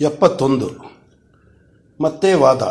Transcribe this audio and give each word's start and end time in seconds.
ಎಪ್ಪತ್ತೊಂದು. 0.00 0.70
ಮತ್ತೆ 2.00 2.34
ವಾದ. 2.34 2.62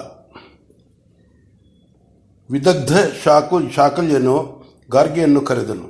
ವಿದಗ್ಧ 2.52 2.98
ಶಾಕು 3.24 3.70
ಶಾಕಲ್ಯನು 3.70 4.64
ಗಾರ್ಗೆಯನ್ನು 4.92 5.42
ಕರೆದನು, 5.42 5.88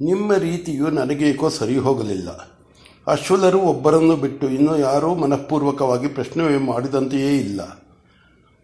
ನಿಮ್ಮ 0.00 0.34
ರೀತಿಯು 0.34 0.90
ನನಗೇಕೋ 0.90 1.48
ಸರಿ 1.48 1.76
ಹೋಗಲಿಲ್ಲ. 1.76 2.30
ಅಶ್ವಲರು 3.06 3.58
ಒಬ್ಬರನ್ನು 3.58 4.16
ಬಿಟ್ಟು 4.16 4.48
ಇನ್ನೂ 4.48 4.76
ಯಾರೂ 4.76 5.14
ಮನಃಪೂರ್ವಕವಾಗಿ 5.14 6.08
ಪ್ರಶ್ನೆ 6.08 6.58
ಮಾಡಿದಂತೆಯೇ 6.58 7.36
ಇಲ್ಲ. 7.36 7.60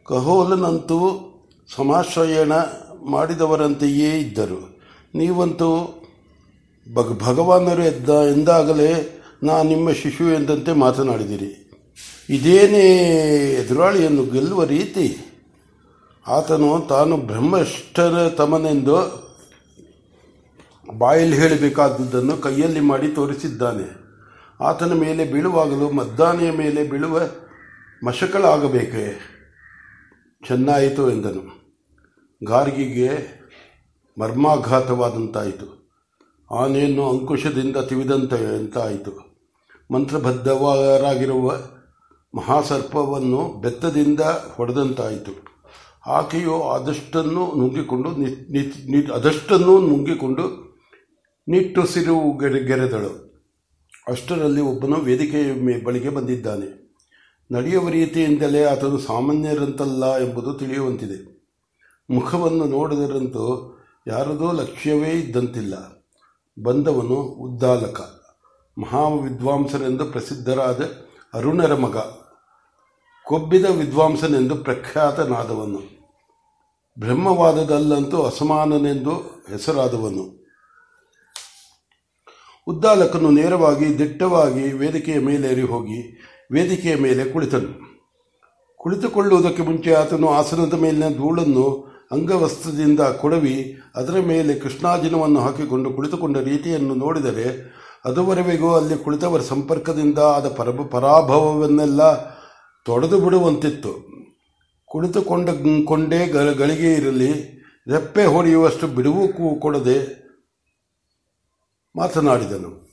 ಕಹೋಲನಂತೂ 0.06 0.98
ಸಮಾಶ್ರಯಣ 1.76 2.52
ಮಾಡಿದವರಂತೆಯೇ 3.04 4.18
ಇದ್ದರು. 4.18 4.80
ನೀವಂತೂ 5.14 6.02
ಭಗ, 6.94 7.18
ಭಗವಾನರು 7.22 7.82
ಎದ್ದ 7.82 8.08
ಎಂದಾಗಲೇ 8.08 9.22
ನಾ 9.42 9.62
ನಿಮ್ಮ 9.62 9.90
ಶಿಶು 9.90 10.24
ಎಂದಂತೆ 10.24 10.72
ಮಾತನಾಡಿದಿರಿ. 10.72 11.65
ಇದೇನೇ 12.30 12.96
ಎದುರಾಳಿಯನ್ನು 13.52 14.24
ಗೆಲ್ಲುವ 14.24 14.64
ರೀತಿ, 14.64 15.16
ಆತನು 16.26 16.86
ತಾನು 16.88 17.16
ಬ್ರಹ್ಮಷ್ಟರ 17.16 18.28
ತಮನೆಂದು 18.28 19.26
ಬಾಯಲ್ಲಿ 20.98 21.36
ಹೇಳಬೇಕಾದದ್ದನ್ನು 21.36 22.36
ಕೈಯಲ್ಲಿ 22.36 22.80
ಮಾಡಿ 22.80 23.08
ತೋರಿಸಿದ್ದಾನೆ. 23.08 24.06
ಆತನ 24.60 24.92
ಮೇಲೆ 24.92 25.24
ಬೀಳುವಾಗಲೂ 25.24 25.90
ಮದ್ದಾನೆಯ 25.90 26.52
ಮೇಲೆ 26.52 26.84
ಬೀಳುವ 26.84 27.20
ಮಶಕಳಾಗಬೇಕೆ? 28.04 29.18
ಚೆನ್ನಾಯಿತು 30.46 31.10
ಎಂದನು. 31.10 31.74
ಗಾರ್ಗಿಗೆ 32.44 33.10
ಮರ್ಮಾಘಾತವಾದಂತಾಯಿತು. 34.20 35.90
ಆನೆಯನ್ನು 36.54 37.10
ಅಂಕುಶದಿಂದ 37.10 37.76
ತಿವಿದಂತೆ 37.76 38.56
ಅಂತಾಯಿತು. 38.58 39.42
ಮಂತ್ರಬದ್ಧವರಾಗಿರುವ 39.94 41.52
ಮಹಾಸರ್ಪವನ್ನು 42.34 43.60
ಬೆತ್ತದಿಂದ 43.60 44.20
ಹೊಡೆದಂತಾಯಿತು. 44.56 45.56
ಆಕೆಯು 46.06 46.62
ಆದಷ್ಟನ್ನು 46.62 47.54
ನಿ 48.12 49.12
ಅದಷ್ಟನ್ನು 49.12 49.78
ನುಂಗಿಕೊಂಡು 49.78 50.66
ನಿಟ್ಟುಸಿರು 51.48 52.38
ಗೆರೆ, 52.38 52.64
ಗೆರೆದಳು. 52.64 53.26
ಅಷ್ಟರಲ್ಲಿ 54.08 54.60
ಒಬ್ಬನು 54.60 54.96
ವೇದಿಕೆಯ 54.96 55.80
ಬಳಿಗೆ 55.84 56.08
ಬಂದಿದ್ದಾನೆ. 56.08 56.86
ನಡೆಯುವ 57.52 57.88
ರೀತಿಯಿಂದಲೇ 57.88 58.64
ಆತನು 58.64 58.98
ಸಾಮಾನ್ಯರಂತಲ್ಲ 58.98 60.18
ಎಂಬುದು 60.18 60.54
ತಿಳಿಯುವಂತಿದೆ. 60.54 61.36
ಮುಖವನ್ನು 62.10 62.64
ನೋಡಿದರಂತೂ 62.64 63.78
ಯಾರದೋ 64.06 64.52
ಲಕ್ಷ್ಯವೇ 64.52 65.10
ಇದ್ದಂತಿಲ್ಲ. 65.10 66.04
ಬಂದವನು 66.62 67.14
ಉದ್ದಾಲಕ, 67.14 68.00
ಮಹಾವಿದ್ವಾಂಸರೆಂದು 68.78 70.04
ಪ್ರಸಿದ್ಧರಾದ 70.04 70.88
ಅರುಣರ 71.34 71.74
ಮಗ. 71.74 71.96
ಕೊಬ್ಬಿದ 73.28 73.64
ವಿದ್ವಾಂಸನೆಂದು 73.64 74.56
ಪ್ರಖ್ಯಾತನಾದವನು. 74.56 75.80
ಬ್ರಹ್ಮವಾದದಲ್ಲಂತೂ 76.98 78.22
ಅಸಮಾನನೆಂದು 78.22 79.10
ಹೆಸರಾದವನು. 79.50 80.24
ಉದ್ದಾಲಕನು 82.66 83.30
ನೇರವಾಗಿ 83.30 83.98
ದಿಟ್ಟವಾಗಿ 83.98 84.72
ವೇದಿಕೆಯ 84.72 85.18
ಮೇಲೇರಿ 85.18 85.62
ಹೋಗಿ 85.62 86.20
ವೇದಿಕೆಯ 86.52 86.94
ಮೇಲೆ 86.96 87.24
ಕುಳಿತನು. 87.24 87.72
ಕುಳಿತುಕೊಳ್ಳುವುದಕ್ಕೆ 88.76 89.62
ಮುಂಚೆ 89.62 89.92
ಆತನು 89.94 90.28
ಆಸನದ 90.28 90.74
ಮೇಲಿನ 90.74 91.08
ಧೂಳನ್ನು 91.08 91.66
ಅಂಗವಸ್ತ್ರದಿಂದ 92.12 93.00
ಕೊಡವಿ, 93.00 93.78
ಅದರ 93.96 94.20
ಮೇಲೆ 94.26 94.54
ಕೃಷ್ಣಾಜಿನವನ್ನು 94.54 95.40
ಹಾಕಿಕೊಂಡು 95.40 95.92
ಕುಳಿತುಕೊಂಡ 95.92 96.36
ರೀತಿಯನ್ನು 96.36 96.94
ನೋಡಿದರೆ 96.94 97.46
ಅದುವರೆಗೂ 98.04 98.74
ಅಲ್ಲಿ 98.74 99.04
ಕುಳಿತವರ 99.04 99.40
ಸಂಪರ್ಕದಿಂದ 99.40 100.18
ಆದ 100.18 100.48
ಪರಭ 100.48 100.80
ಪರಾಭವವನ್ನೆಲ್ಲ 100.86 102.35
ತೊಡೆದು 102.86 103.20
ಬಿಡುವಂತಿತ್ತು. 103.20 104.06
ಕುಳಿತುಕೊಂಡ 104.86 105.48
ಕೊಂಡೇ 105.84 106.26
ಗಳಿಗೆ 106.26 106.94
ಇರಲಿ, 106.94 107.32
ರೆಪ್ಪೆ 107.90 108.24
ಹೊಡೆಯುವಷ್ಟು 108.24 108.86
ಬಿಡುವು 108.86 109.60
ಕೊಡದೆ 109.60 110.26
ಮಾತನಾಡಿದನು. 111.96 112.88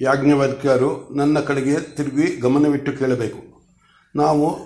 ಯಾಜ್ಞವಲ್ಕ್ಯರು 0.00 1.14
ನನ್ನ 1.14 1.40
ಕಡೆಗೆ 1.40 1.80
ತಿರುಗಿ 1.80 2.36
ಗಮನವಿಟ್ಟು 2.36 2.92
ಕೇಳಬೇಕು. 2.92 3.68
ನಾವು 4.16 4.58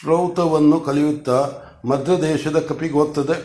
ಶ್ರೌತವನ್ನು 0.00 0.80
ಕಲಿಯುತ್ತಾ 0.80 1.50
ಮಧ್ಯದೇಶದ 1.84 2.58
ಕಪಿಗೋತ್ತದ 2.58 3.36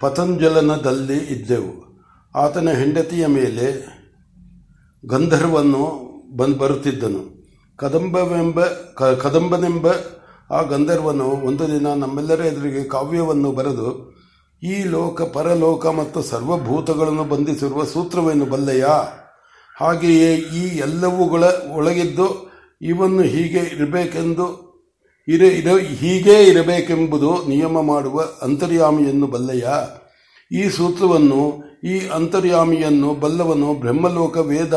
ಪತಂಜಲನದಲ್ಲಿ 0.00 1.18
ಇದ್ದೆವು. 1.18 2.02
ಆತನ 2.34 2.70
ಹೆಂಡತಿಯ 2.70 3.26
ಮೇಲೆ 3.26 3.86
ಗಂಧರ್ವನ್ನು 5.06 6.12
ಬಂದು 6.36 6.56
ಬರುತ್ತಿದ್ದನು. 6.56 7.41
ಕದಂಬವೆಂಬ, 7.82 8.58
ಕ, 8.94 9.02
ಕದಂಬನೆಂಬ 9.02 9.86
ಆ 10.50 10.62
ಗಂಧರ್ವನು 10.62 11.26
ಒಂದು 11.48 11.64
ದಿನ 11.70 11.88
ನಮ್ಮೆಲ್ಲರ 11.94 12.40
ಎದುರಿಗೆ 12.40 12.82
ಕಾವ್ಯವನ್ನು 12.88 13.50
ಬರೆದು, 13.52 13.88
ಈ 14.62 14.76
ಲೋಕ 14.84 15.22
ಪರಲೋಕ 15.22 15.86
ಮತ್ತು 15.86 16.22
ಸರ್ವಭೂತಗಳನ್ನು 16.22 17.24
ಬಂಧಿಸಿರುವ 17.24 17.84
ಸೂತ್ರವೇನು 17.84 18.46
ಬಲ್ಲಯ್ಯ 18.46 18.88
ಹಾಗೆಯೇ 19.76 20.30
ಈ 20.34 20.64
ಎಲ್ಲವುಗಳ 20.78 21.44
ಒಳಗಿದ್ದು 21.72 22.28
ಇವನ್ನು 22.82 23.22
ಹೀಗೆ 23.22 23.62
ಇರಬೇಕೆಂದು, 23.74 24.46
ಇರ 25.28 25.42
ಇರ, 25.58 25.68
ಹೀಗೇ 26.00 26.36
ಇರಬೇಕೆಂಬುದು 26.42 27.32
ನಿಯಮ 27.48 27.80
ಮಾಡುವ 27.80 28.20
ಅಂತರ್ಯಾಮಿಯನ್ನು 28.42 29.26
ಬಲ್ಲಯ್ಯ 29.26 29.68
ಈ 30.50 30.62
ಸೂತ್ರವನ್ನು, 30.68 31.42
ಈ 31.84 31.96
ಅಂತರ್ಯಾಮಿಯನ್ನು 32.08 33.10
ಬಲ್ಲವನು 33.14 33.68
ಬ್ರಹ್ಮಲೋಕ 33.74 34.36
ವೇದ 34.36 34.76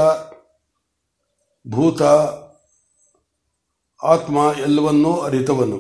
ಭೂತ 1.66 2.02
ಆತ್ಮ 4.04 4.38
ಎಲ್ಲವನ್ನೂ 4.62 5.12
ಅರಿತವನು. 5.18 5.78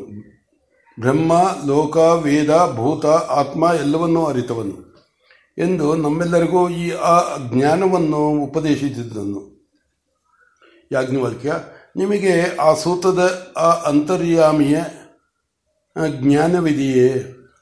ಬ್ರಹ್ಮ, 0.99 1.33
ಲೋಕ, 1.65 1.97
ವೇದ, 1.97 2.51
ಭೂತ, 2.75 3.05
ಆತ್ಮ 3.05 3.63
ಎಲ್ಲವನ್ನೂ 3.79 4.25
ಅರಿತವನು 4.25 4.75
ಎಂದು 5.57 5.95
ನಮ್ಮೆಲ್ಲರಿಗೂ 5.95 6.69
ಈ 6.69 6.91
ಆ 6.91 7.37
ಜ್ಞಾನವನ್ನು 7.51 8.21
ಉಪದೇಶಿಸಿದ್ದನು 8.43 9.41
ಯಾಜ್ಞವಲ್ಕ್ಯ, 10.91 11.53
ನಿಮಗೆ 11.95 12.57
ಆ 12.57 12.73
ಸೂತದ 12.73 13.21
ಆ 13.57 13.69
ಅಂತರ್ಯಾಮಿಯ 13.89 14.77
ಜ್ಞಾನವಿದೆಯೇ? 16.21 17.09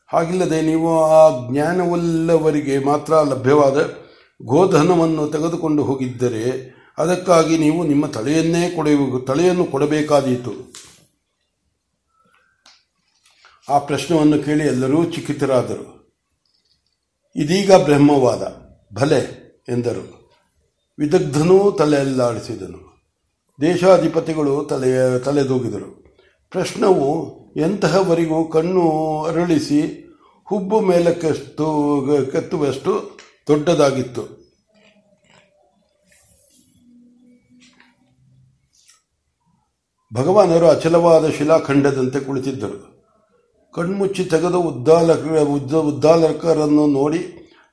ಹಾಗಿಲ್ಲದೆ 0.10 0.62
ನೀವು 0.62 0.90
ಆ 1.04 1.52
ಜ್ಞಾನವಲ್ಲವರಿಗೆ 1.52 2.86
ಮಾತ್ರ 2.86 3.14
ಲಭ್ಯವಾದ 3.14 3.78
ಗೋಧನವನ್ನು 4.40 5.28
ತೆಗೆದುಕೊಂಡು 5.28 5.84
ಹೋಗಿದ್ದರೆ 5.84 6.46
ಅದಕ್ಕಾಗಿ 6.98 7.58
ನೀವು 7.58 7.84
ನಿಮ್ಮ 7.84 8.06
ತಲೆಯನ್ನೇ 8.06 8.70
ಕೊಡೆಯ, 8.76 8.98
ತಲೆಯನ್ನು 9.28 9.66
ಕೊಡಬೇಕಾದೀತು. 9.66 10.74
ಆ 13.70 13.80
ಪ್ರಶ್ನವನ್ನು 13.80 14.44
ಕೇಳಿ 14.44 14.64
ಎಲ್ಲರೂ 14.64 15.12
ಚಿಕಿತರಾದರು 15.12 16.16
ಇದೀಗ 17.36 17.74
ಬ್ರಹ್ಮವಾದ, 17.74 18.56
ಭಲೆ 18.94 19.44
ಎಂದರು. 19.70 20.32
ವಿದಗ್ಧನೂ 21.00 21.72
ತಲೆಯಲ್ಲಾಡಿಸಿದನು. 21.72 22.94
ದೇಶಾಧಿಪತಿಗಳು 23.62 24.66
ತಲೆ, 24.66 25.20
ತಲೆದೂಗಿದರು. 25.20 26.04
ಪ್ರಶ್ನವು 26.50 27.40
ಎಂತಹವರಿಗೂ 27.58 28.48
ಕಣ್ಣು 28.48 28.92
ಅರಳಿಸಿ, 29.24 30.10
ಹುಬ್ಬು 30.46 30.82
ಮೇಲಕ್ಕೆಷ್ಟು, 30.82 32.08
ಕೆತ್ತುವಷ್ಟು 32.32 33.20
ದೊಡ್ಡದಾಗಿತ್ತು. 33.48 34.43
ಭಗವಾನರು 40.14 40.68
ಅಚಲವಾದ 40.68 41.30
ಶಿಲಾಖಂಡದಂತೆ 41.30 42.20
ಕುಳಿತಿದ್ದರು. 42.20 42.80
ಕಣ್ಮುಚ್ಚಿ 43.74 44.24
ತೆಗೆದು 44.24 44.60
ಉದ್ದಾಲಕ 44.62 45.24
ಉದ್ದ, 45.42 45.74
ಉದ್ದಾಲಕರನ್ನು 45.74 46.88
ನೋಡಿ 46.88 47.22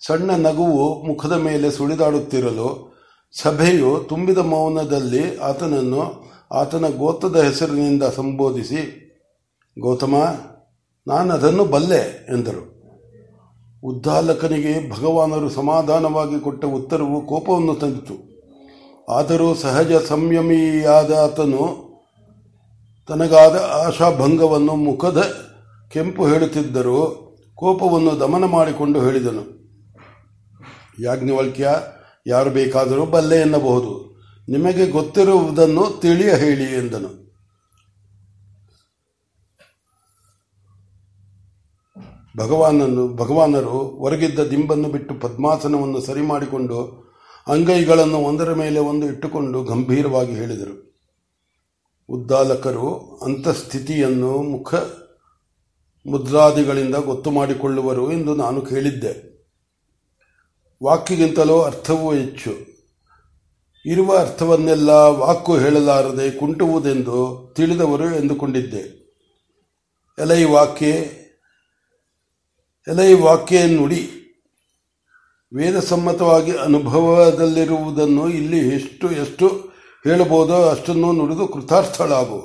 ಸಣ್ಣ 0.06 0.30
ನಗುವು 0.30 1.02
ಮುಖದ 1.06 1.32
ಮೇಲೆ 1.32 1.70
ಸುಳಿದಾಡುತ್ತಿರಲು 1.70 2.68
ಸಭೆಯು 3.32 4.06
ತುಂಬಿದ 4.08 4.38
ಮೌನದಲ್ಲಿ 4.38 5.38
ಆತನನ್ನು 5.38 6.02
ಆತನ 6.52 6.84
ಗೋತದ 6.98 7.36
ಹೆಸರಿನಿಂದ 7.36 8.02
ಸಂಬೋಧಿಸಿ, 8.02 8.80
ಗೌತಮ 9.78 10.14
ನಾನು 11.06 11.34
ಅದನ್ನು 11.34 11.64
ಬಲ್ಲೆ 11.64 12.02
ಎಂದರು. 12.34 12.64
ಉದ್ದಾಲಕನಿಗೆ 13.84 14.90
ಭಗವಾನರು 14.90 15.48
ಸಮಾಧಾನವಾಗಿ 15.48 16.40
ಕೊಟ್ಟ 16.40 16.64
ಉತ್ತರವು 16.64 17.20
ಕೋಪವನ್ನು 17.26 17.74
ತಂದಿತು. 17.74 18.16
ಆದರೂ 19.08 19.54
ಸಹಜ 19.54 19.92
ಸಂಯಮಿಯಾದ 19.92 21.12
ಆತನು 21.12 21.89
ತನಗಾದ 23.10 23.56
ಆಶಾಭಂಗವನ್ನು 23.86 24.76
ಮುಖದ 24.76 25.22
ಕೆಂಪು 25.92 26.26
ಹೇಳುತ್ತಿದ್ದರೂ 26.26 26.98
ಕೋಪವನ್ನು 27.54 28.20
ದಮನ 28.20 28.44
ಮಾಡಿಕೊಂಡು 28.44 29.00
ಹೇಳಿದನು. 29.00 29.42
ಯಾಜ್ಞವಲ್ಕ್ಯ, 31.00 31.70
ಯಾರು 32.26 32.50
ಬೇಕಾದರೂ 32.50 33.06
ಬಲ್ಲೆ 33.06 33.40
ಎನ್ನಬಹುದು. 33.40 34.22
ನಿಮಗೆ 34.48 34.90
ಗೊತ್ತಿರುವುದನ್ನು 34.90 36.00
ತಿಳಿಯ 36.00 36.34
ಹೇಳಿ 36.34 36.64
ಎಂದನು. 36.64 37.08
ಭಗವಾನನು 42.36 43.16
ಭಗವಾನರು 43.16 43.78
ಹೊರಗಿದ್ದ 43.96 44.38
ದಿಂಬನ್ನು 44.38 44.88
ಬಿಟ್ಟು 44.88 45.14
ಪದ್ಮಾಸನವನ್ನು 45.14 46.00
ಸರಿ 46.00 46.20
ಮಾಡಿಕೊಂಡು 46.20 47.10
ಅಂಗೈಗಳನ್ನು 47.48 48.18
ಒಂದರ 48.18 48.54
ಮೇಲೆ 48.54 48.80
ಒಂದು 48.80 49.06
ಇಟ್ಟುಕೊಂಡು 49.06 49.64
ಗಂಭೀರವಾಗಿ 49.64 50.32
ಹೇಳಿದರು. 50.32 50.89
ಉದ್ದಾಲಕರು 52.10 53.16
ಅಂತಃಸ್ಥಿತಿಯನ್ನು 53.16 54.42
ಮುಖ 54.42 54.74
ಮುದ್ರಾದಿಗಳಿಂದ 56.06 56.94
ಗೊತ್ತು 56.94 57.30
ಮಾಡಿಕೊಳ್ಳುವರು 57.30 58.12
ಎಂದು 58.12 58.34
ನಾನು 58.34 58.60
ಕೇಳಿದ್ದೆ. 58.60 59.30
ವಾಕ್ಯಗಿಂತಲೂ 60.82 61.60
ಅರ್ಥವೂ 61.60 62.12
ಹೆಚ್ಚು. 62.12 62.54
ಇರುವ 63.86 64.18
ಅರ್ಥವನ್ನೆಲ್ಲ 64.18 64.90
ವಾಕು 64.90 65.58
ಹೇಳಲಾರದೆ 65.58 66.30
ಕುಂಟುವುದೆಂದು 66.30 67.52
ತಿಳಿದವರು 67.56 68.04
ಎಂದುಕೊಂಡಿದ್ದೆ. 68.04 69.00
ಎಲೈ 70.18 70.44
ವಾಕ್ಯ 70.44 70.88
ಎಲೈ 72.88 73.12
ವಾಕ್ಯ 73.12 73.66
ನುಡಿ. 73.66 74.10
ವೇದಸಮ್ಮತವಾಗಿ 75.56 76.56
ಅನುಭವದಲ್ಲಿರುವುದನ್ನು 76.56 78.28
ಇಲ್ಲಿ 78.28 78.58
ಎಷ್ಟು 78.58 79.10
ಎಷ್ಟು 79.10 79.69
ಹೇಳಬಹುದೋ, 80.04 80.68
ಅಷ್ಟನ್ನು 80.68 81.12
ನುಡಿದು 81.12 81.48
ಕೃತಾರ್ಥಳಾಗು. 81.48 82.40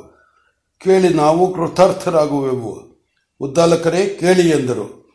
ಕೇಳಿ 0.77 1.09
ನಾವು 1.09 1.53
ಕೃತಾರ್ಥರಾಗುವೆವು. 1.53 3.03
ಉದ್ದಾಲಕರೇ, 3.39 4.17
ಕೇಳಿ 4.19 4.49
ಎಂದರು. 4.49 5.05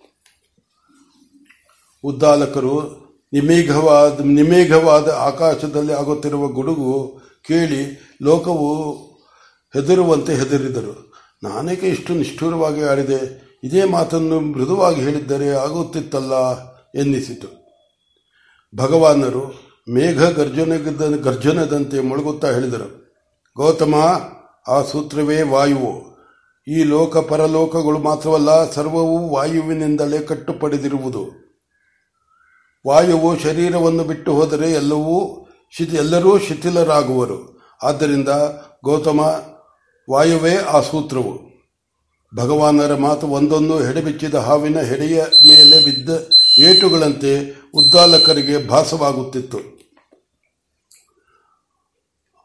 ಉದ್ದಾಲಕರು, 2.05 3.01
ನಿಮೇಘವಾದ 3.33 4.21
ನಿಮೇಘವಾದ 4.21 5.09
ಆಕಾಶದಲ್ಲಿ 5.09 5.93
ಆಗುತ್ತಿರುವ 5.93 6.49
ಗುಡುಗು 6.49 7.21
ಕೇಳಿ 7.43 8.11
ಲೋಕವು 8.23 8.93
ಹೆದರುವಂತೆ 9.75 10.35
ಹೆದರಿದರು. 10.35 11.13
ನಾನೇಕೆ 11.43 11.87
ಇಷ್ಟು 11.89 12.15
ನಿಷ್ಠುರವಾಗಿ 12.15 12.83
ಆಡಿದೆ? 12.83 13.51
ಇದೇ 13.65 13.85
ಮಾತನ್ನು 13.85 14.41
ಮೃದುವಾಗಿ 14.41 15.01
ಹೇಳಿದ್ದರೆ 15.01 15.49
ಆಗುತ್ತಿತ್ತಲ್ಲ 15.49 16.33
ಎನ್ನಿಸಿತು. 16.99 17.61
ಭಗವಾನರು 18.77 19.70
ಮೇಘ 19.91 20.23
ಗರ್ಜನೆ 20.23 20.79
ಗರ್ಜನದಂತೆ 21.19 22.01
ಮುಳುಗುತ್ತಾ 22.01 22.51
ಹೇಳಿದರು. 22.51 23.15
ಗೌತಮ, 23.57 23.95
ಆ 24.69 24.83
ಸೂತ್ರವೇ 24.83 25.43
ವಾಯುವು. 25.43 26.11
ಈ 26.69 26.83
ಲೋಕ 26.83 27.17
ಪರಲೋಕಗಳು 27.17 27.99
ಮಾತ್ರವಲ್ಲ, 27.99 28.73
ಸರ್ವವೂ 28.73 29.29
ವಾಯುವಿನಿಂದಲೇ 29.29 30.19
ಕಟ್ಟುಪಡೆದಿರುವುದು. 30.19 31.31
ವಾಯುವು 32.87 33.39
ಶರೀರವನ್ನು 33.39 34.05
ಬಿಟ್ಟು 34.05 34.33
ಹೋದರೆ 34.33 34.73
ಎಲ್ಲವೂ 34.73 35.49
ಶಿಥಿ 35.71 35.97
ಎಲ್ಲರೂ 35.97 36.39
ಶಿಥಿಲರಾಗುವರು. 36.39 37.61
ಆದ್ದರಿಂದ 37.83 38.29
ಗೌತಮ, 38.85 39.21
ವಾಯುವೇ 40.11 40.57
ಆ 40.57 40.81
ಸೂತ್ರವು. 40.81 41.51
ಭಗವಾನರ 42.37 42.95
ಮಾತು 42.95 43.27
ಒಂದೊಂದು 43.27 43.79
ಹೆಡೆಬಿಚ್ಚಿದ 43.79 44.35
ಹಾವಿನ 44.35 44.81
ಹೆಡೆಯ 44.81 45.23
ಮೇಲೆ 45.23 45.85
ಬಿದ್ದ 45.85 46.29
ಏಟುಗಳಂತೆ 46.61 47.61
ಉದ್ದಾಲಕರಿಗೆ 47.75 48.69
ಭಾಸವಾಗುತ್ತಿತ್ತು. 48.69 49.80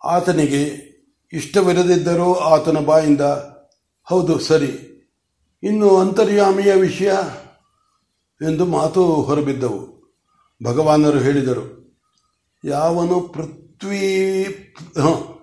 ಆತನಿಗೆ 0.06 0.62
ಇಷ್ಟವಿರದಿದ್ದರೂ 1.34 2.34
ಆತನ 2.34 2.78
ಬಾಯಿಂದ, 2.86 3.22
ಹೌದು, 4.08 4.40
ಸರಿ. 4.40 4.72
ಇನ್ನು 5.64 5.90
ಅಂತರ್ಯಾಮಿಯ 5.98 6.74
ವಿಷಯ 6.74 7.12
ಎಂದು 8.42 8.66
ಮಾತು 8.66 9.04
ಹೊರಬಿದ್ದವು. 9.22 9.82
ಭಗವಾನರು 10.62 11.20
ಹೇಳಿದರು, 11.20 11.66
ಯಾವನು 12.64 13.20
ಪೃಥ್ವಿ 13.34 14.04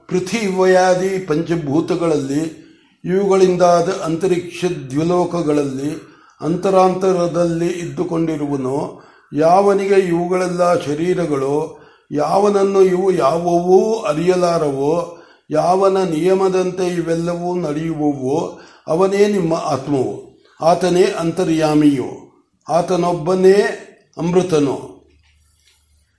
ಪೃಥ್ವಿವಯಾದಿ 0.08 1.12
ಪಂಚಭೂತಗಳಲ್ಲಿ, 1.26 2.42
ಇವುಗಳಿಂದಾದ 3.04 3.88
ಅಂತರಿಕ್ಷ 4.02 4.64
ದ್ವಿಲೋಕಗಳಲ್ಲಿ, 4.90 5.90
ಅಂತರಾಂತರದಲ್ಲಿ 6.40 7.70
ಇದ್ದುಕೊಂಡಿರುವನೋ, 7.78 8.78
ಯಾವನಿಗೆ 9.32 9.98
ಇವುಗಳೆಲ್ಲ 10.08 10.62
ಶರೀರಗಳು 10.80 11.54
ಯಾವನನ್ನು 12.12 12.82
ಇವು 12.82 13.12
ಯಾವುವೂ 13.12 13.94
ಅರಿಯಲಾರವೋ, 14.00 15.18
ಯಾವನ 15.50 15.96
ನಿಯಮದಂತೆ 15.96 16.94
ಇವೆಲ್ಲವೂ 16.94 17.54
ನಡೆಯುವವೋ, 17.54 18.60
ಅವನೇ 18.86 19.26
ನಿಮ್ಮ 19.26 19.54
ಆತ್ಮವು. 19.54 20.40
ಆತನೇ 20.60 21.02
ಅಂತರ್ಯಾಮಿಯು. 21.02 22.32
ಆತನೊಬ್ಬನೇ 22.68 23.54
ಅಮೃತನು. 24.18 24.92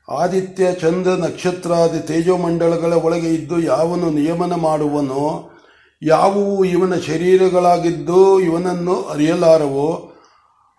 ಆದಿತ್ಯ 0.10 0.72
ಚಂದ್ರ 0.72 1.12
ನಕ್ಷತ್ರಾದಿ 1.12 2.00
ತೇಜೋಮಂಡಲಗಳ 2.00 2.94
ಒಳಗೆ 2.94 3.34
ಇದ್ದು 3.34 3.60
ಯಾವನು 3.60 4.10
ನಿಯಮನ 4.10 4.56
ಮಾಡುವನೋ, 4.56 5.50
ಯಾವುವು 6.02 6.66
ಇವನ 6.66 6.96
ಶರೀರಗಳಾಗಿದ್ದು 6.96 8.40
ಇವನನ್ನು 8.40 9.02
ಅರಿಯಲಾರವೋ, 9.02 10.12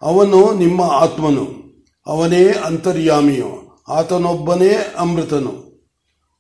ಅವನು 0.03 0.55
ನಿಮ್ಮ 0.55 0.83
ಆತ್ಮನು. 0.83 1.47
ಅವನೇ 2.07 2.49
ಅಂತರ್ಯಾಮಿಯು. 2.49 3.64
ಆತನೊಬ್ಬನೇ 3.89 4.95
ಅಮೃತನು. 4.99 5.75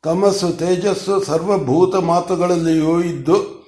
ತಮಸ್ಸು, 0.02 0.50
ತೇಜಸ್ಸು, 0.50 1.24
ಸರ್ವಭೂತ 1.24 1.94
ಮಾತುಗಳಲ್ಲಿಯೂ 1.94 3.02
ಇದ್ದು 3.02 3.64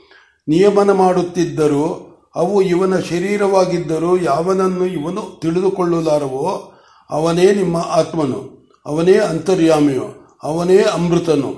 ನಿಯಮನ 0.48 0.92
ಮಾಡುತ್ತಿದ್ದರೂ, 0.92 2.12
ಅವು 2.36 2.62
ಇವನ 2.62 2.98
ಶರೀರವಾಗಿದ್ದರೂ 2.98 4.16
ಯಾವನನ್ನು 4.16 4.86
ಇವನು 4.86 5.40
ತಿಳಿದುಕೊಳ್ಳಲಾರವೋ, 5.40 6.72
ಅವನೇ 7.10 7.54
ನಿಮ್ಮ 7.54 7.76
ಆತ್ಮನು. 7.76 8.68
ಅವನೇ 8.86 9.18
ಅಂತರ್ಯಾಮಿಯು. 9.18 10.38
ಅವನೇ 10.42 10.76
ಅಮೃತನು. 10.76 11.54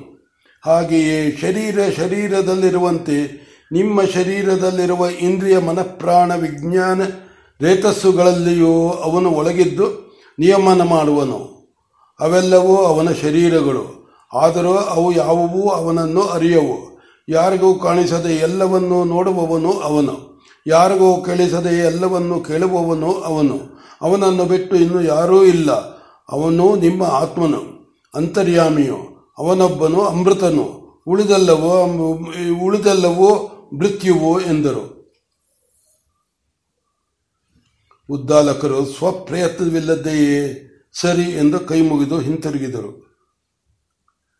ಹಾಗೆಯೇ 0.65 1.37
ಶರೀರ 1.37 1.79
ಶರೀರದಲ್ಲಿರುವಂತೆ 1.97 3.49
ನಿಮ್ಮ 3.73 4.03
ಶರೀರದಲ್ಲಿರುವ 4.03 5.07
ಇಂದ್ರಿಯ 5.21 5.59
ಮನಃಪ್ರಾಣ 5.59 6.35
ವಿಜ್ಞಾನ, 6.35 7.03
ರೇತಸ್ಸುಗಳಲ್ಲಿಯೂ 7.61 8.91
ಅವನು 8.91 9.31
ಒಳಗಿದ್ದು 9.31 10.17
ನಿಯಮನ 10.39 10.83
ಮಾಡುವನು. 10.83 11.58
ಅವೆಲ್ಲವೂ 12.21 12.77
ಅವನ 12.77 13.13
ಶರೀರಗಳು. 13.13 13.99
ಆದರೂ 14.35 14.75
ಅವು 14.75 15.13
ಯಾವುವೂ 15.13 15.69
ಅವನನ್ನು 15.69 16.23
ಅರಿಯವು. 16.23 16.99
ಯಾರಿಗೂ 17.29 17.75
ಕಾಣಿಸದೆ 17.75 18.35
ಎಲ್ಲವನ್ನೂ 18.35 19.05
ನೋಡುವವನು 19.05 19.73
ಅವನು. 19.73 20.43
ಯಾರಿಗೂ 20.67 21.23
ಕೇಳಿಸದೆ 21.23 21.79
ಎಲ್ಲವನ್ನು 21.79 22.41
ಕೇಳುವವನು 22.41 23.13
ಅವನು. 23.13 23.61
ಅವನನ್ನು 24.03 24.45
ಬಿಟ್ಟು 24.45 24.77
ಇನ್ನು 24.77 25.03
ಯಾರೂ 25.03 25.45
ಇಲ್ಲ. 25.45 25.73
ಅವನು 26.29 26.77
ನಿಮ್ಮ 26.77 27.03
ಆತ್ಮನು. 27.03 27.63
ಅಂತರ್ಯಾಮಿಯು. 28.15 28.97
ಅವನೊಬ್ಬನು 29.39 30.01
ಅಮೃತನು. 30.01 30.89
ಉಳಿದೆಲ್ಲವೋ 31.07 31.85
ಉಳಿದೆಲ್ಲವೋ 32.65 33.51
ಮೃತ್ಯುವೋ 33.77 34.41
ಎಂದರು. 34.41 35.15
ಉದ್ದಾಲಕರು 38.11 38.85
ಸ್ವಪ್ರಯತ್ನವಿಲ್ಲದೆಯೇ? 38.85 40.68
ಸರಿ 41.01 41.23
ಎಂದು 41.23 41.61
ಕೈ 41.61 41.81
ಮುಗಿದು 41.81 42.19
ಹಿಂತಿರುಗಿದರು. 42.19 43.09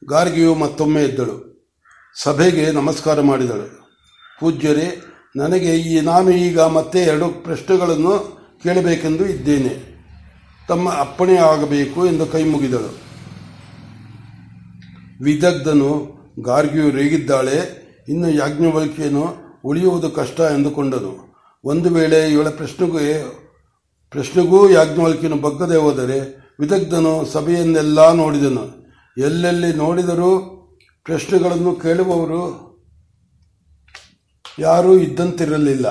ಗಾರ್ಗಿಯು 0.09 0.55
ಮತ್ತೊಮ್ಮೆ 0.55 1.03
ಎದ್ದಳು. 1.03 1.37
ಸಭೆಗೆ 2.23 2.71
ನಮಸ್ಕಾರ 2.71 3.21
ಮಾಡಿದಳು. 3.21 3.67
ಪೂಜ್ಯರೇ, 4.41 5.03
ನನಗೆ 5.37 5.77
ಈ 5.79 6.01
ನಾನು 6.01 6.31
ಈಗ 6.31 6.61
ಮತ್ತೆ 6.61 6.99
ಎರಡು 6.99 7.29
ಪ್ರಶ್ನೆಗಳನ್ನು 7.29 8.39
ಕೇಳಬೇಕೆಂದು 8.63 9.27
ಇದ್ದೇನೆ. 9.27 10.05
ತಮ್ಮ 10.69 10.93
ಅಪ್ಪಣೆ 10.93 11.37
ಆಗಬೇಕು 11.37 12.07
ಎಂದು 12.07 12.27
ಕೈ 12.27 12.45
ಮುಗಿದಳು. 12.45 12.91
ವಿದಗ್ಧನು 15.25 15.91
ಗಾರ್ಗಿಯು 16.41 16.91
ರೇಗಿದ್ದಾಳೆ, 16.91 17.57
ಇನ್ನು 18.09 18.31
ಯಾಜ್ಞವಲ್ಕಿಯನ್ನು 18.31 19.37
ಉಳಿಯುವುದು 19.65 20.11
ಕಷ್ಟ 20.11 20.41
ಎಂದುಕೊಂಡನು. 20.41 21.37
ಒಂದು 21.65 21.91
ವೇಳೆ 21.91 22.33
ಇವಳ 22.33 22.49
ಪ್ರಶ್ನೆಗೆ, 22.49 23.31
ಪ್ರಶ್ನೆಗೂ 24.11 24.71
ಯಾಜ್ಞವಲ್ಕಿಯನ್ನು 24.71 25.43
ಬಗ್ಗದೆ 25.43 25.77
ಹೋದರೆ 25.77 26.48
ವಿದಗ್ಧನು 26.61 27.25
ಸಭೆಯನ್ನೆಲ್ಲ 27.25 28.13
ನೋಡಿದನು. 28.13 28.89
ಎಲ್ಲೆಲ್ಲಿ 29.19 29.73
ನೋಡಿದರೂ 29.73 30.39
ಪ್ರಶ್ನೆಗಳನ್ನು 31.05 31.75
ಕೇಳುವವರು 31.75 32.69
ಯಾರೂ 34.59 34.99
ಇದ್ದಂತಿರಲಿಲ್ಲ. 34.99 35.87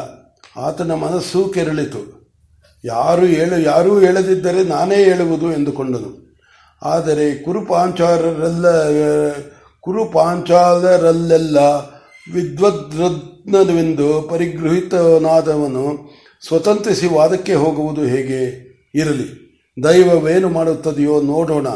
ಆತನ 0.58 0.92
ಮನಸ್ಸು 0.92 1.50
ಕೆರಳಿತು. 1.54 2.18
ಯಾರು 2.86 3.26
ಹೇಳ, 3.26 3.54
ಯಾರೂ 3.64 4.00
ಹೇಳದಿದ್ದರೆ 4.00 4.64
ನಾನೇ 4.64 4.96
ಹೇಳುವುದು 4.96 5.52
ಎಂದುಕೊಂಡನು. 5.52 6.38
ಆದರೆ 6.84 7.44
ಕುರುಪಾಂಚಾರರೆಲ್ಲ 7.44 8.66
ಕುರುಪಾಂಚಾಲರಲ್ಲೆಲ್ಲ 9.80 11.58
ವಿದ್ವದ್ರತ್ನವೆಂದು 12.34 14.22
ಪರಿಗೃಹಿತನಾದವನು 14.30 16.10
ಸ್ವತಂತ್ರಿಸಿ 16.48 17.08
ವಾದಕ್ಕೆ 17.08 17.54
ಹೋಗುವುದು 17.54 18.02
ಹೇಗೆ 18.02 18.68
ಇರಲಿ. 18.96 19.47
ದೈವವೇನು 19.84 20.50
ಮಾಡುತ್ತದೆಯೋ 20.50 21.22
ನೋಡೋಣ. 21.22 21.68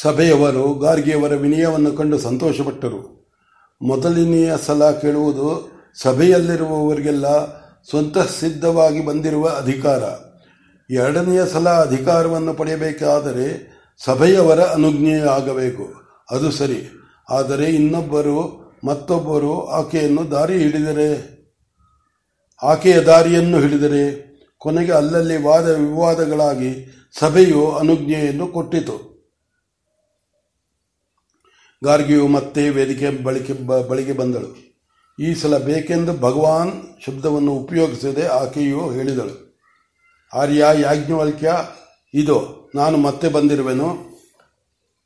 ಸಭೆಯವರು 0.00 0.74
ಗಾರ್ಗಿಯವರ 0.74 1.34
ವಿನಯವನ್ನು 1.34 1.92
ಕಂಡು 1.92 2.18
ಸಂತೋಷಪಟ್ಟರು. 2.18 3.30
ಮೊದಲನೆಯ 3.82 4.54
ಸಲ 4.66 4.90
ಕೇಳುವುದು 4.90 5.72
ಸಭೆಯಲ್ಲಿರುವವರಿಗೆಲ್ಲ 6.02 7.46
ಸ್ವಂತ 7.90 8.18
ಸಿದ್ಧವಾಗಿ 8.18 9.06
ಬಂದಿರುವ 9.06 9.48
ಅಧಿಕಾರ. 9.48 10.02
ಎರಡನೆಯ 10.90 11.46
ಸಲ 11.46 11.68
ಅಧಿಕಾರವನ್ನು 11.68 12.54
ಪಡೆಯಬೇಕಾದರೆ 12.54 13.76
ಸಭೆಯವರ 14.04 14.60
ಆಗಬೇಕು. 15.30 15.94
ಅದು 16.30 16.50
ಸರಿ. 16.50 16.88
ಆದರೆ 17.30 17.64
ಇನ್ನೊಬ್ಬರು, 17.64 18.66
ಮತ್ತೊಬ್ಬರು 18.84 19.66
ಆಕೆಯನ್ನು 19.66 20.30
ದಾರಿ 20.30 20.58
ಹಿಡಿದರೆ? 20.58 21.36
ಆಕೆಯ 22.62 23.00
ದಾರಿಯನ್ನು 23.00 23.58
ಹಿಡಿದರೆ? 23.58 24.26
ಕೊನೆಗೆ 24.58 24.92
ಅಲ್ಲಲ್ಲಿ 24.92 25.42
ವಾದ 25.42 25.68
ವಿವಾದಗಳಾಗಿ 25.68 26.96
ಸಭೆಯು 27.18 27.72
ಅನುಜ್ಞೆಯನ್ನು 27.72 28.46
ಕೊಟ್ಟಿತು. 28.46 29.16
ಗಾರ್ಗಿಯು 31.84 32.28
ಮತ್ತೆ 32.28 32.70
ವೇದಿಕೆ 32.70 33.22
ಬಳಿಕೆ 33.24 33.52
ಬಳಿಗೆ 33.88 34.12
ಬಂದಳು. 34.12 34.66
ಈ 35.22 35.34
ಸಲ 35.34 35.58
ಬೇಕೆಂದು 35.58 36.12
ಭಗವಾನ್ 36.12 37.02
ಶಬ್ದವನ್ನು 37.06 37.52
ಉಪಯೋಗಿಸದೆ 37.52 38.26
ಆಕೆಯು 38.26 38.90
ಹೇಳಿದಳು. 38.90 39.58
ಆರ್ಯ, 40.34 40.64
ಯಾಜ್ಞವಲ್ಕ್ಯ, 40.80 41.52
ಇದು, 42.14 42.70
ನಾನು 42.74 42.96
ಮತ್ತೆ 42.96 43.28
ಬಂದಿರುವೆನು. 43.28 44.16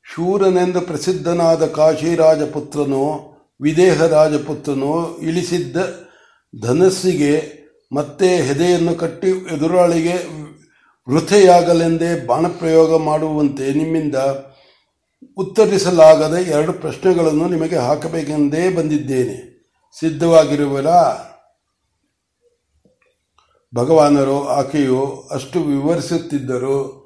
ಶೂರನೆಂದು 0.03 0.81
ಪ್ರಸಿದ್ಧನಾದ 0.81 1.65
ಕಾಶಿರಾಜಪುತ್ರನು 1.65 3.31
ವಿದೇಹ 3.61 4.03
ರಾಜಪುತ್ರನು 4.03 5.17
ಇಳಿಸಿದ್ದ 5.17 5.77
ಧನಸ್ಸಿಗೆ 6.61 7.60
ಮತ್ತೆ 7.91 8.41
ಹೆದೆಯನ್ನು 8.41 8.95
ಕಟ್ಟಿ 8.95 9.27
ಎದುರಾಳಿಗೆ 9.27 10.13
ವೃಥೆಯಾಗಲೆಂದೇ 11.09 12.25
ಬಾಣಪ್ರಯೋಗ 12.25 12.97
ಮಾಡುವಂತೆ 12.97 13.73
ನಿಮ್ಮಿಂದ 13.73 14.15
ಉತ್ತರಿಸಲಾಗದ 15.37 16.33
ಎರಡು 16.33 16.73
ಪ್ರಶ್ನೆಗಳನ್ನು 16.73 17.47
ನಿಮಗೆ 17.47 17.75
ಹಾಕಬೇಕೆಂದೇ 17.75 18.69
ಬಂದಿದ್ದೇನೆ. 18.69 19.51
ಸಿದ್ಧವಾಗಿರುವರಾ? 19.99 21.27
ಭಗವಾನರು 23.75 24.47
ಆಕೆಯು 24.47 25.29
ಅಷ್ಟು 25.31 25.59
ವಿವರಿಸುತ್ತಿದ್ದರು. 25.63 27.01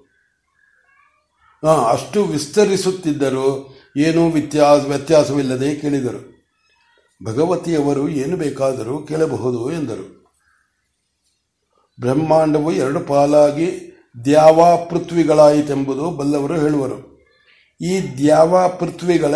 ಅಷ್ಟು 1.92 2.24
ವಿಸ್ತರಿಸುತ್ತಿದ್ದರು. 2.24 3.76
ಏನೂ 3.98 4.30
ವ್ಯತ್ಯಾಸ 4.30 4.86
ವ್ಯತ್ಯಾಸವಿಲ್ಲದೆ 4.86 5.76
ಕೇಳಿದರು. 5.76 6.36
ಭಗವತಿಯವರು 7.24 8.10
ಏನು 8.10 8.38
ಬೇಕಾದರೂ 8.38 9.00
ಕೇಳಬಹುದು 9.00 9.72
ಎಂದರು. 9.72 10.25
ಬ್ರಹ್ಮಾಂಡವು 12.00 12.72
ಎರಡು 12.72 13.00
ಪಾಲಾಗಿ 13.00 13.96
ದ್ಯಾವಾ 14.26 14.76
ಪೃಥ್ವಿಗಳಾಯಿತೆಂಬುದು 14.76 16.12
ಬಲ್ಲವರು 16.12 16.54
ಹೇಳುವರು. 16.54 17.28
ಈ 17.82 18.18
ದ್ಯಾವಾ 18.18 18.68
ಪೃಥ್ವಿಗಳ 18.68 19.36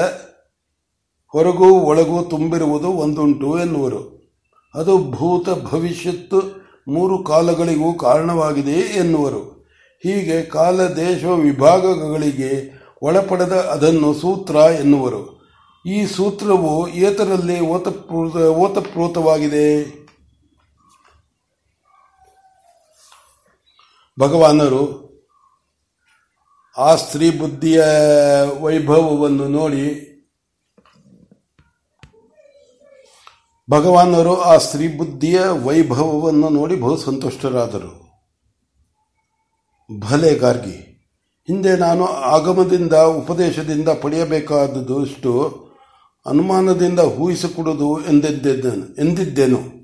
ಹೊರಗೂ 1.27 1.79
ಒಳಗೂ 1.79 2.21
ತುಂಬಿರುವುದು 2.21 2.89
ಒಂದುಂಟು 2.89 3.59
ಎನ್ನುವರು. 3.59 4.19
ಅದು 4.75 5.11
ಭೂತ 5.11 5.49
ಭವಿಷ್ಯತ್ತು 5.49 6.41
ಮೂರು 6.87 7.23
ಕಾಲಗಳಿಗೂ 7.23 7.93
ಕಾರಣವಾಗಿದೆ 7.93 8.71
ಎನ್ನುವರು. 8.71 9.69
ಹೀಗೆ 10.03 10.41
ಕಾಲ 10.41 10.87
ದೇಶ 10.87 11.23
ವಿಭಾಗಗಳಿಗೆ 11.23 12.79
ಒಳಪಡೆದ 13.01 13.53
ಅದನ್ನು 13.53 14.13
ಸೂತ್ರ 14.13 14.55
ಎನ್ನುವರು. 14.55 15.39
ಈ 15.85 16.05
ಸೂತ್ರವು 16.05 16.89
ಏತರಲ್ಲಿ 16.89 17.59
ಓತಪ್ರೂತ, 17.59 18.35
ಓತಪ್ರೋತವಾಗಿದೆ? 18.35 19.99
ಭಗವಾನರು 24.19 25.09
ಆ 26.77 26.95
ಸ್ತ್ರೀ 26.95 27.31
ಬುದ್ಧಿಯ 27.31 27.83
ವೈಭವವನ್ನು 28.59 29.47
ನೋಡಿ 29.47 30.05
ಭಗವಾನರು 33.71 34.41
ಆ 34.41 34.57
ಸ್ತ್ರೀ 34.57 34.97
ಬುದ್ಧಿಯ 34.97 35.45
ವೈಭವವನ್ನು 35.45 36.49
ನೋಡಿ 36.49 36.75
ಬಹು 36.75 36.97
ಸಂತುಷ್ಟರಾದರು. 36.97 38.09
ಭಲೆ 39.99 40.35
ಗಾರ್ಗಿ 40.35 40.77
ಹಿಂದೆ 41.47 41.75
ನಾನು 41.75 42.05
ಆಗಮದಿಂದ 42.05 42.93
ಉಪದೇಶದಿಂದ 42.93 43.89
ಪಡೆಯಬೇಕಾದದಷ್ಟು 43.89 45.33
ಅನುಮಾನದಿಂದ 46.25 46.99
ಊಹಿಸಿಕೊಡುವುದು 46.99 48.01
ಎಂದಿದ್ದೇನು 48.01 48.95
ಎಂದಿದ್ದೇನು? 48.95 49.78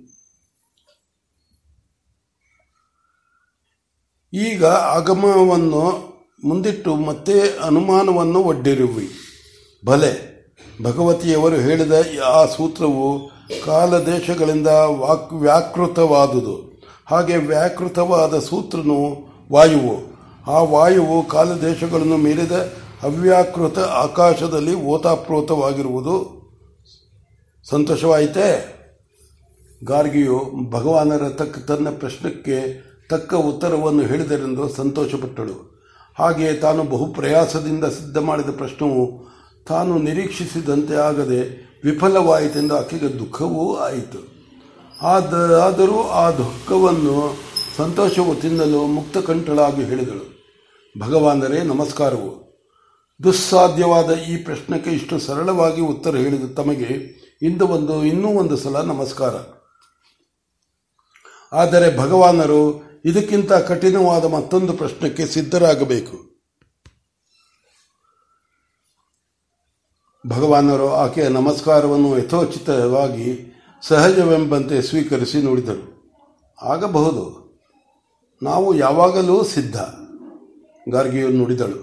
ಈಗ 4.35 4.65
ಆಗಮವನ್ನು 4.65 6.15
ಮುಂದಿಟ್ಟು 6.43 6.95
ಮತ್ತೆ 6.95 7.57
ಅನುಮಾನವನ್ನು 7.63 8.39
ಒಡ್ಡಿರುವಿ. 8.43 9.09
ಭಲೆ 9.85 10.35
ಭಗವತಿಯವರು 10.83 11.55
ಹೇಳಿದ 11.55 11.91
ಆ 12.25 12.45
ಸೂತ್ರವು 12.45 13.31
ಕಾಲ 13.65 13.97
ದೇಶಗಳಿಂದ 13.97 14.67
ವಾಕ್, 14.67 15.33
ವ್ಯಾಕೃತವಾದುದು. 15.33 16.81
ಹಾಗೆ 17.05 17.37
ವ್ಯಾಕೃತವಾದ 17.37 18.39
ಸೂತ್ರನು 18.39 19.27
ವಾಯುವು. 19.51 20.15
ಆ 20.51 20.59
ವಾಯುವು 20.61 21.27
ಕಾಲದೇಶಗಳನ್ನು 21.27 22.17
ಮೀರಿದ 22.17 22.51
ಅವ್ಯಾಕೃತ 23.03 23.79
ಆಕಾಶದಲ್ಲಿ 23.79 24.75
ಓತಾಪ್ರೋತವಾಗಿರುವುದು 24.75 26.45
ಸಂತೋಷವಾಯಿತೇ? 27.63 28.71
ಗಾರ್ಗಿಯು 29.83 30.51
ಭಗವಾನರ 30.69 31.29
ತಕ್ಕ 31.29 31.59
ತನ್ನ 31.59 31.89
ಪ್ರಶ್ನಕ್ಕೆ 31.89 32.84
ತಕ್ಕ 33.09 33.33
ಉತ್ತರವನ್ನು 33.33 34.03
ಹೇಳಿದರೆಂದು 34.03 34.69
ಸಂತೋಷಪಟ್ಟಳು. 34.69 35.55
ಹಾಗೆಯೇ 36.19 36.53
ತಾನು 36.53 36.83
ಬಹು 36.83 37.05
ಪ್ರಯಾಸದಿಂದ 37.13 37.85
ಸಿದ್ಧ 37.85 38.17
ಮಾಡಿದ 38.17 38.49
ಪ್ರಶ್ನವು 38.57 39.03
ತಾನು 39.67 39.97
ನಿರೀಕ್ಷಿಸಿದಂತೆ 39.97 40.95
ಆಗದೆ 40.95 41.39
ವಿಫಲವಾಯಿತೆಂದು 41.83 42.77
ಆಕೆಗೆ 42.77 43.19
ದುಃಖವೂ 43.19 43.75
ಆಯಿತು. 43.75 44.19
ಆದರೂ 45.57 46.01
ಆ 46.03 46.31
ದುಃಖವನ್ನು 46.31 47.35
ಸಂತೋಷವು 47.77 48.35
ತಿನ್ನಲು 48.35 48.87
ಮುಕ್ತಕಂಠಳಾಗಿ 48.87 49.83
ಹೇಳಿದಳು. 49.83 50.25
ಭಗವಾನರೇ 50.99 51.63
ನಮಸ್ಕಾರವು. 51.63 52.45
ದುಸ್ಸಾಧ್ಯವಾದ 53.23 54.11
ಈ 54.11 54.37
ಪ್ರಶ್ನಕ್ಕೆ 54.37 54.89
ಇಷ್ಟು 54.89 55.19
ಸರಳವಾಗಿ 55.19 55.81
ಉತ್ತರ 55.81 56.15
ಹೇಳಿದ 56.15 56.53
ತಮಗೆ 56.53 56.89
ಇಂದು 57.41 57.67
ಒಂದು, 57.67 58.05
ಇನ್ನೂ 58.05 58.27
ಒಂದು 58.27 58.57
ಸಲ 58.57 58.81
ನಮಸ್ಕಾರ. 58.81 59.33
ಆದರೆ 61.53 61.97
ಭಗವಾನರು 61.97 62.61
ಇದಕ್ಕಿಂತ 63.05 63.53
ಕಠಿಣವಾದ 63.53 64.25
ಮತ್ತೊಂದು 64.25 64.73
ಪ್ರಶ್ನಕ್ಕೆ 64.73 65.25
ಸಿದ್ಧರಾಗಬೇಕು. 65.25 66.35
ಭಗವಾನರು 70.27 70.89
ಆಕೆಯ 70.93 71.27
ನಮಸ್ಕಾರವನ್ನು 71.27 72.17
ಯಥೋಚಿತವಾಗಿ 72.17 73.53
ಸಹಜವೆಂಬಂತೆ 73.81 74.81
ಸ್ವೀಕರಿಸಿ 74.81 75.41
ನೋಡಿದರು. 75.41 75.83
ಆಗಬಹುದು. 76.61 77.25
ನಾವು 78.43 78.75
ಯಾವಾಗಲೂ 78.75 79.43
ಸಿದ್ಧ, 79.43 79.75
ಗಾರ್ಗಿಯು 80.91 81.29
ನುಡಿದಳು. 81.29 81.81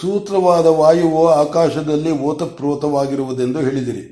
ಸೂತ್ರವಾದ 0.00 0.66
ವಾಯುವು 0.66 1.28
ಆಕಾಶದಲ್ಲಿ 1.28 2.10
ಓತಪ್ರೋತವಾಗಿರುವುದೆಂದು 2.10 3.60
ಹೇಳಿದಿರಿ. 3.60 4.04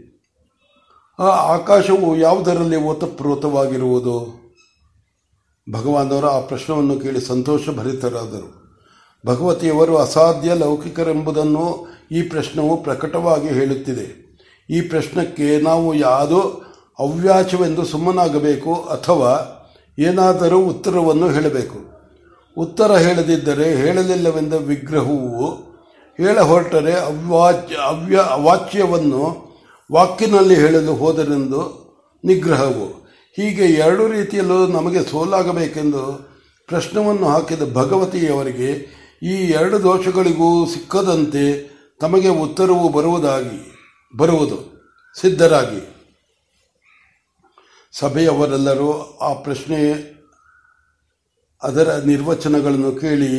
ಆ 1.18 1.28
ಆಕಾಶವು 1.28 2.16
ಯಾವುದರಲ್ಲಿ 2.16 2.76
ಓತಪ್ರೋತವಾಗಿರುವುದು? 2.76 4.47
ಭಗವಾನವರು 5.70 6.26
ಆ 6.26 6.40
ಪ್ರಶ್ನವನ್ನು 6.40 7.00
ಕೇಳಿ 7.00 7.20
ಸಂತೋಷ 7.20 7.68
ಭರಿತರಾದರು. 7.68 8.58
ಭಗವತಿಯವರು 9.26 9.96
ಅಸಾಧ್ಯ 9.96 10.54
ಲೌಕಿಕರೆಂಬುದನ್ನು 10.54 11.86
ಈ 12.12 12.22
ಪ್ರಶ್ನವು 12.22 12.82
ಪ್ರಕಟವಾಗಿ 12.82 13.48
ಹೇಳುತ್ತಿದೆ. 13.48 14.28
ಈ 14.70 14.80
ಪ್ರಶ್ನಕ್ಕೆ 14.80 15.60
ನಾವು 15.60 15.94
ಯಾವುದೋ 15.94 16.62
ಅವ್ಯಾಚವೆಂದು 16.98 17.84
ಸುಮ್ಮನಾಗಬೇಕು 17.84 18.74
ಅಥವಾ 18.74 19.54
ಏನಾದರೂ 19.98 20.58
ಉತ್ತರವನ್ನು 20.58 21.28
ಹೇಳಬೇಕು. 21.28 21.78
ಉತ್ತರ 22.56 22.96
ಹೇಳದಿದ್ದರೆ 22.96 23.76
ಹೇಳಲಿಲ್ಲವೆಂದ 23.76 24.54
ವಿಗ್ರಹವು 24.54 25.46
ಹೇಳ 26.16 26.40
ಹೊರಟರೆ 26.40 26.92
ಅವ್ಯಾಚ್ಯ 26.92 27.76
ಅವ್ಯ, 27.76 28.16
ಅವಾಚ್ಯವನ್ನು 28.16 29.48
ವಾಕ್ಯನಲ್ಲಿ 29.92 30.54
ಹೇಳಲು 30.54 30.94
ಹೋದರೆಂದು 30.94 31.88
ನಿಗ್ರಹವು. 32.24 33.07
ಹೀಗೆ 33.38 33.66
ಎರಡು 33.66 34.08
ರೀತಿಯಲ್ಲೂ 34.08 34.66
ನಮಗೆ 34.66 35.00
ಸೋಲಾಗಬೇಕೆಂದು 35.04 36.02
ಪ್ರಶ್ನವನ್ನು 36.68 37.26
ಹಾಕಿದ 37.28 37.62
ಭಗವತಿಯವರಿಗೆ 37.74 38.70
ಈ 39.22 39.34
ಎರಡು 39.50 39.82
ದೋಷಗಳಿಗೂ 39.82 40.66
ಸಿಕ್ಕದಂತೆ 40.66 41.44
ತಮಗೆ 42.00 42.28
ಉತ್ತರವು 42.28 42.88
ಬರುವುದಾಗಿ, 42.88 43.58
ಬರುವುದು 44.16 44.58
ಸಿದ್ಧರಾಗಿ. 45.20 45.80
ಸಭೆಯವರೆಲ್ಲರೂ 47.92 48.90
ಆ 49.22 49.32
ಪ್ರಶ್ನೆ, 49.32 49.80
ಅದರ 51.62 51.88
ನಿರ್ವಚನಗಳನ್ನು 52.06 52.92
ಕೇಳಿ 53.00 53.32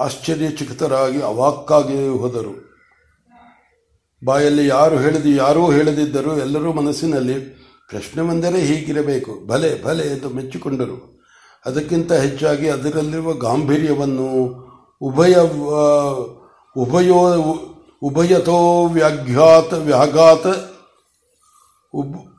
ಆಶ್ಚರ್ಯಚಕಿತರಾಗಿ 0.00 1.22
ಅವಾಕ್ಕಾಗಿ 1.22 2.08
ಹೋದರು. 2.08 2.54
ಬಾಯಲ್ಲಿ 4.24 4.66
ಯಾರು 4.66 4.98
ಹೇಳಿದ, 4.98 5.26
ಯಾರೂ 5.36 5.72
ಹೇಳದಿದ್ದರೂ 5.72 6.36
ಎಲ್ಲರೂ 6.36 6.72
ಮನಸ್ಸಿನಲ್ಲಿ 6.72 7.36
ಪ್ರಶ್ನೆವೆಂದರೆ 7.88 8.60
ಹೀಗಿರಬೇಕು. 8.60 9.46
ಭಲೆ 9.46 9.84
ಭಲೆ 9.84 10.06
ಎಂದು 10.06 10.28
ಮೆಚ್ಚಿಕೊಂಡರು. 10.28 10.96
ಅದಕ್ಕಿಂತ 11.66 12.12
ಹೆಚ್ಚಾಗಿ 12.12 12.68
ಅದರಲ್ಲಿರುವ 12.68 13.32
ಗಾಂಭೀರ್ಯವನ್ನು 13.32 14.28
ಉಭಯ 15.02 15.34
ಉಭಯೋ, 16.76 17.20
ಉಭಯತೋ 18.02 18.86
ವ್ಯಾಘಾತ 18.86 19.72
ವ್ಯಾಘಾತ 19.72 20.46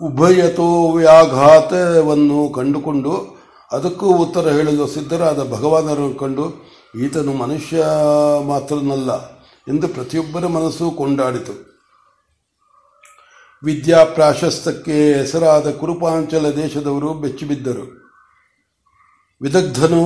ಉಭಯತೋ 0.01 0.91
ವ್ಯಾಘಾತವನ್ನು 0.91 2.49
ಕಂಡುಕೊಂಡು 2.53 3.13
ಅದಕ್ಕೂ 3.71 4.07
ಉತ್ತರ 4.07 4.49
ಹೇಳಲು 4.49 4.87
ಸಿದ್ಧರಾದ 4.87 5.51
ಭಗವಾನರನ್ನು 5.51 6.19
ಕಂಡು, 6.19 6.45
ಈತನು 7.03 7.33
ಮನುಷ್ಯ 7.33 7.83
ಮಾತ್ರನಲ್ಲ 8.47 9.11
ಎಂದು 9.67 9.87
ಪ್ರತಿಯೊಬ್ಬರ 9.87 10.47
ಮನಸ್ಸು 10.47 10.91
ಕೊಂಡಾಡಿತು. 10.91 11.68
ವಿದ್ಯಾ 13.63 14.03
ಪ್ರಾಶಸ್ತಕ್ಕೆ 14.03 15.13
ಹೆಸರಾದ 15.13 15.71
ಕುರುಪಾಂಚಲ 15.71 16.49
ದೇಶದವರು 16.49 17.13
ಬೆಚ್ಚಿಬಿದ್ದರು. 17.13 17.85
ವಿದಗ್ಧನು, 19.41 20.03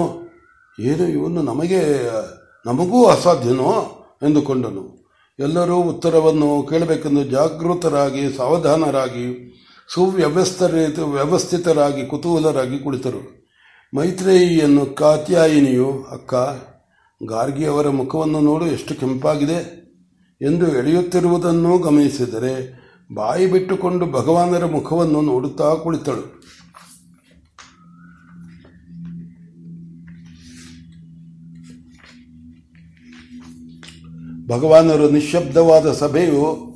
ಏನು 0.79 1.07
ಇವನು 1.07 1.41
ನಮಗೆ, 1.41 2.09
ನಮಗೂ 2.65 3.05
ಅಸಾಧ್ಯನೋ 3.05 3.71
ಎಂದುಕೊಂಡನು. 4.23 5.07
ಎಲ್ಲರೂ 5.39 5.75
ಉತ್ತರವನ್ನು 5.75 6.67
ಕೇಳಬೇಕೆಂದು 6.69 7.23
ಜಾಗೃತರಾಗಿ, 7.23 8.37
ಸಾವಧಾನರಾಗಿ 8.37 9.53
ಸುವ್ಯವಸ್ಥರಿತ 9.93 10.99
ವ್ಯವಸ್ಥಿತರಾಗಿ, 10.99 12.05
ಕುತೂಹಲರಾಗಿ 12.05 12.79
ಕುಳಿತರು. 12.79 13.49
ಮೈತ್ರೇಯಿಯನ್ನು 13.95 14.85
ಕಾತ್ಯಾಯಿನಿಯು, 14.85 16.03
ಅಕ್ಕ 16.11 16.33
ಗಾರ್ಗಿಯವರ 17.29 17.89
ಮುಖವನ್ನು 17.89 18.39
ನೋಡು, 18.39 18.65
ಎಷ್ಟು 18.65 18.95
ಕೆಂಪಾಗಿದೆ 18.95 19.83
ಎಂದು 20.41 20.77
ಎಳೆಯುತ್ತಿರುವುದನ್ನು 20.77 21.77
ಗಮನಿಸಿದರೆ 21.77 22.82
ಬಾಯಿ 23.11 23.51
ಬಿಟ್ಟುಕೊಂಡು 23.51 24.05
ಭಗವಾನರ 24.05 24.65
ಮುಖವನ್ನು 24.65 25.21
ನೋಡುತ್ತಾ 25.21 25.73
ಕುಳಿತಳು. 25.73 26.43
ಭಗವಾನರು 34.47 35.09
ನಿಶ್ಶಬ್ದವಾದ 35.09 35.91
ಸಭೆಯು 35.91 36.73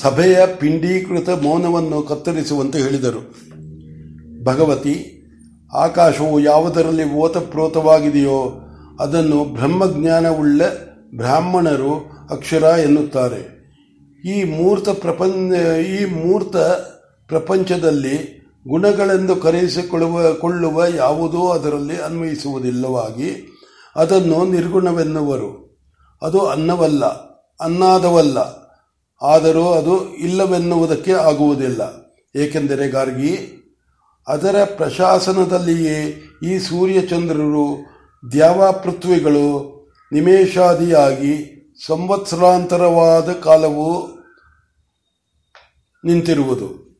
ಸಭೆಯ 0.00 0.38
ಪಿಂಡೀಕೃತ 0.58 1.28
ಮೌನವನ್ನು 1.28 2.02
ಕತ್ತರಿಸುವಂತೆ 2.02 2.78
ಹೇಳಿದರು. 2.78 3.34
ಭಗವತಿ, 4.44 5.16
ಆಕಾಶವು 5.74 6.40
ಯಾವುದರಲ್ಲಿ 6.40 7.12
ಓತಪ್ರೋತವಾಗಿದೆಯೋ 7.12 8.68
ಅದನ್ನು 9.00 9.44
ಬ್ರಹ್ಮಜ್ಞಾನವುಳ್ಳ 9.44 10.62
ಬ್ರಾಹ್ಮಣರು 11.16 11.94
ಅಕ್ಷರ 12.30 12.62
ಎನ್ನುತ್ತಾರೆ. 12.62 13.59
ಈ 14.24 14.44
ಮೂರ್ತ 14.44 14.88
ಪ್ರಪಂಚ, 14.88 15.52
ಈ 15.78 16.04
ಮೂರ್ತ 16.04 16.56
ಪ್ರಪಂಚದಲ್ಲಿ 17.28 18.40
ಗುಣಗಳೆಂದು 18.68 19.36
ಕರೆಯಿಸಿಕೊಳ್ಳುವ, 19.36 20.32
ಕೊಳ್ಳುವ 20.32 20.84
ಯಾವುದೂ 20.94 21.48
ಅದರಲ್ಲಿ 21.48 22.02
ಅನ್ವಯಿಸುವುದಿಲ್ಲವಾಗಿ 22.02 23.56
ಅದನ್ನು 23.96 24.44
ನಿರ್ಗುಣವೆನ್ನುವರು. 24.44 25.70
ಅದು 26.22 26.40
ಅನ್ನವಲ್ಲ, 26.40 27.04
ಅನ್ನಾದವಲ್ಲ. 27.60 28.38
ಆದರೂ 29.22 29.68
ಅದು 29.68 30.14
ಇಲ್ಲವೆನ್ನುವುದಕ್ಕೆ 30.14 31.12
ಆಗುವುದಿಲ್ಲ. 31.12 31.80
ಏಕೆಂದರೆ 32.36 32.88
ಗಾರ್ಗಿ, 32.88 33.56
ಅದರ 34.28 34.64
ಪ್ರಶಾಸನದಲ್ಲಿಯೇ 34.64 36.22
ಈ 36.52 36.58
ಸೂರ್ಯಚಂದ್ರರು 36.58 37.78
ದ್ಯಾವಾಪೃಥ್ವಿಗಳು 38.32 39.80
ನಿಮೇಷಾದಿಯಾಗಿ 40.12 41.59
ಸಂವತ್ಸರಾಂತರವಾದ 41.86 43.32
ಕಾಲವು 43.32 44.08
ನಿಂತಿರುವುದು. 46.04 46.90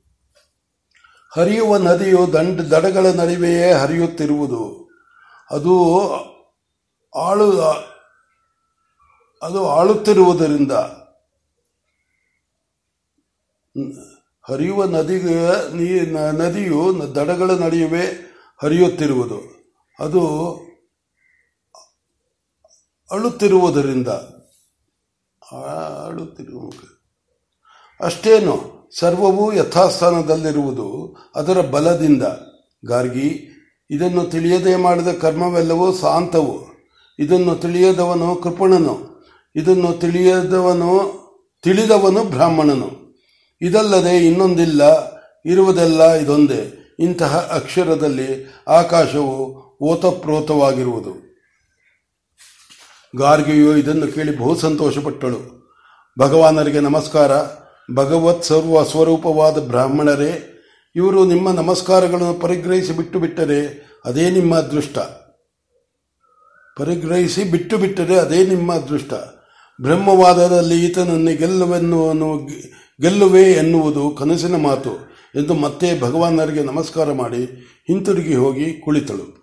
ಹರಿಯುವ 1.29 1.77
ನದಿಯು 1.77 2.33
ದಂಡ, 2.33 2.61
ದಡಗಳ 2.61 3.07
ನಡುವೆಯೇ 3.07 3.73
ಹರಿಯುತ್ತಿರುವುದು. 3.73 4.91
ಅದು 5.51 6.01
ಆಳು, 7.17 7.61
ಅದು 9.43 9.69
ಆಳುತ್ತಿರುವುದರಿಂದ 9.69 10.73
ಹರಿಯುವ 14.49 14.85
ನದಿಗೆ, 14.85 15.37
ನೀ, 15.77 16.01
ನದಿಯು 16.39 17.15
ದಡಗಳ 17.15 17.51
ನಡುವೆ 17.51 18.07
ಹರಿಯುತ್ತಿರುವುದು. 18.63 19.39
ಅದು 20.01 20.55
ಅಳುತ್ತಿರುವುದರಿಂದ. 23.11 24.09
ಅಳುತ್ತಿರುವ 25.53 26.71
ಅಷ್ಟೇನು, 28.01 28.81
ಸರ್ವವೂ 28.99 29.53
ಯಥಾಸ್ಥಾನದಲ್ಲಿರುವುದು 29.53 31.17
ಅದರ 31.35 31.61
ಬಲದಿಂದ. 31.61 32.23
ಗಾರ್ಗಿ, 32.87 33.47
ಇದನ್ನು 33.91 34.25
ತಿಳಿಯದೆ 34.25 34.77
ಮಾಡಿದ 34.77 35.09
ಕರ್ಮವೆಲ್ಲವೂ 35.09 35.93
ಶಾಂತವು 35.93 36.71
ಇದನ್ನು 37.19 37.55
ತಿಳಿಯದವನು 37.55 38.37
ಕೃಪಣನು. 38.37 39.25
ಇದನ್ನು 39.57 40.01
ತಿಳಿಯದವನು, 40.01 41.21
ತಿಳಿದವನು 41.63 42.25
ಬ್ರಾಹ್ಮಣನು. 42.25 43.19
ಇದಲ್ಲದೆ 43.61 44.17
ಇನ್ನೊಂದಿಲ್ಲ, 44.17 44.83
ಇರುವುದೆಲ್ಲ 45.47 46.13
ಇದೊಂದೇ. 46.13 46.77
ಇಂತಹ 46.99 47.37
ಅಕ್ಷರದಲ್ಲಿ 47.37 48.55
ಆಕಾಶವು 48.69 49.61
ಓತಪ್ರೋತವಾಗಿರುವುದು. 49.83 51.30
ಗಾರ್ಗಿಯು 53.17 53.77
ಇದನ್ನು 53.77 54.15
ಕೇಳಿ 54.15 54.39
ಬಹು 54.39 54.55
ಸಂತೋಷಪಟ್ಟಳು. 54.55 55.71
ಭಗವಾನರಿಗೆ 56.19 56.81
ನಮಸ್ಕಾರ. 56.81 57.31
ಭಗವತ್ 57.95 58.45
ಸರ್ವ 58.45 58.85
ಸ್ವರೂಪವಾದ 58.85 59.59
ಬ್ರಾಹ್ಮಣರೇ, 59.59 60.63
ಇವರು 60.97 61.25
ನಿಮ್ಮ 61.25 61.51
ನಮಸ್ಕಾರಗಳನ್ನು 61.51 62.35
ಪರಿಗ್ರಹಿಸಿ 62.35 62.97
ಬಿಟ್ಟು 62.97 63.19
ಬಿಟ್ಟರೆ 63.19 63.87
ಅದೇ 64.05 64.31
ನಿಮ್ಮ 64.31 64.55
ಅದೃಷ್ಟ. 64.55 64.99
ಪರಿಗ್ರಹಿಸಿ 66.77 67.45
ಬಿಟ್ಟು 67.45 67.79
ಬಿಟ್ಟರೆ 67.79 68.17
ಅದೇ 68.17 68.47
ನಿಮ್ಮ 68.47 68.75
ಅದೃಷ್ಟ. 68.75 69.13
ಬ್ರಹ್ಮವಾದದಲ್ಲಿ 69.81 70.87
ಈತನನ್ನು 70.87 71.37
ಗೆಲ್ಲುವೆನ್ನುವನು 71.37 72.49
ಗೆಲ್ಲುವೆ 73.01 73.43
ಎನ್ನುವುದು 73.43 74.11
ಕನಸಿನ 74.11 74.57
ಮಾತು 74.57 74.91
ಎಂದು 75.37 75.55
ಮತ್ತೆ 75.55 76.01
ಭಗವಾನರಿಗೆ 76.01 76.63
ನಮಸ್ಕಾರ 76.63 77.13
ಮಾಡಿ 77.13 77.45
ಹಿಂತಿರುಗಿ 77.87 78.35
ಹೋಗಿ 78.35 78.73
ಕುಳಿತಳು. 78.73 79.40